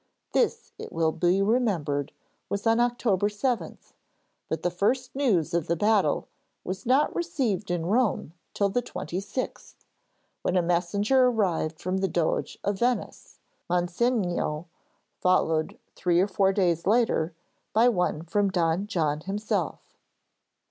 This, 0.31 0.71
it 0.79 0.91
will 0.91 1.11
be 1.11 1.43
remembered, 1.43 2.11
was 2.49 2.65
on 2.65 2.79
October 2.79 3.29
7, 3.29 3.77
but 4.49 4.63
the 4.63 4.71
first 4.71 5.15
news 5.15 5.53
of 5.53 5.67
the 5.67 5.75
battle 5.75 6.27
was 6.63 6.87
not 6.87 7.15
received 7.15 7.69
in 7.69 7.85
Rome 7.85 8.33
till 8.55 8.69
the 8.69 8.81
26th, 8.81 9.75
when 10.41 10.57
a 10.57 10.63
messenger 10.63 11.27
arrived 11.27 11.79
from 11.79 11.97
the 11.97 12.07
Doge 12.07 12.57
of 12.63 12.79
Venice, 12.79 13.37
Mocenigo, 13.69 14.65
followed 15.19 15.77
three 15.95 16.19
or 16.19 16.27
four 16.27 16.51
days 16.51 16.87
later 16.87 17.35
by 17.71 17.87
one 17.87 18.23
from 18.23 18.49
Don 18.49 18.87
John 18.87 19.19
himself. 19.19 19.99